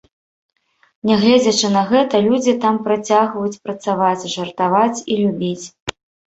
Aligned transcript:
Нягледзячы 1.09 1.69
на 1.75 1.83
гэта, 1.91 2.15
людзі 2.29 2.57
там 2.65 2.81
працягваюць 2.89 3.55
працаваць, 3.69 4.29
жартаваць 4.35 5.01
і 5.11 5.23
любіць. 5.25 5.65